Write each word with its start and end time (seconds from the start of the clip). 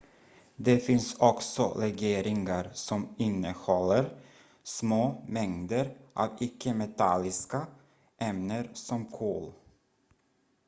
det 0.55 0.77
finns 0.79 1.15
också 1.19 1.75
legeringar 1.79 2.69
som 2.73 3.15
innehåller 3.17 4.21
små 4.63 5.23
mängder 5.27 5.97
av 6.13 6.37
icke-metalliska 6.39 7.67
ämnen 8.17 8.67
som 8.73 9.05
kol 9.05 9.51